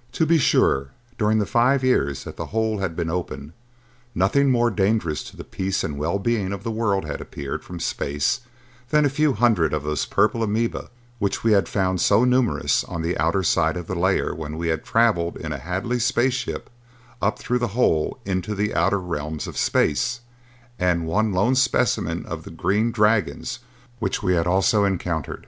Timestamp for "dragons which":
22.90-24.22